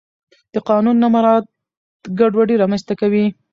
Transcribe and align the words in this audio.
د 0.53 0.55
قانون 0.69 0.95
نه 1.03 1.07
مراعت 1.13 1.45
ګډوډي 2.19 2.55
رامنځته 2.57 2.93
کوي 3.01 3.25